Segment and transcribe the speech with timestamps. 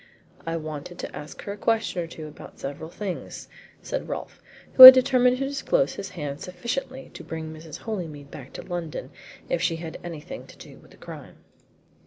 [0.47, 3.47] "I wanted to ask her a question or two about several things,"
[3.83, 4.41] said Rolfe,
[4.73, 7.77] who had determined to disclose his hand sufficiently to bring Mrs.
[7.81, 9.11] Holymead back to London
[9.47, 11.35] if she had anything to do with the crime.